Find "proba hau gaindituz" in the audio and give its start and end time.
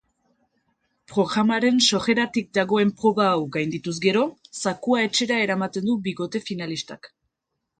3.03-3.95